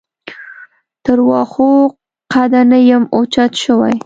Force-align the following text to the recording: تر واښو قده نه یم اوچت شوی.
تر 1.05 1.17
واښو 1.27 1.71
قده 2.31 2.61
نه 2.71 2.79
یم 2.89 3.03
اوچت 3.15 3.51
شوی. 3.63 3.93